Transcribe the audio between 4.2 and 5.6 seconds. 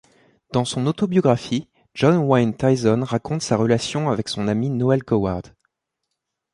son ami Noël Coward.